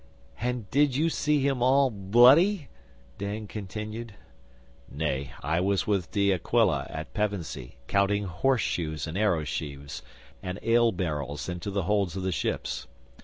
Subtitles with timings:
[0.39, 2.69] 'And did you see him all bloody?'
[3.19, 4.15] Dan continued.
[4.89, 10.01] 'Nay, I was with De Aquila at Pevensey, counting horseshoes, and arrow sheaves,
[10.41, 12.87] and ale barrels into the holds of the ships.